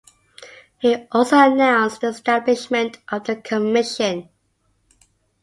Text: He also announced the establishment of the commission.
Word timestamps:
He 0.79 0.95
also 1.11 1.37
announced 1.37 2.01
the 2.01 2.07
establishment 2.07 2.97
of 3.09 3.23
the 3.25 3.35
commission. 3.35 4.29